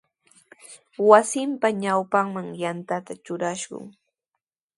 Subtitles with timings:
[1.09, 3.85] Wasinpa ñawpanman yanta trurashun.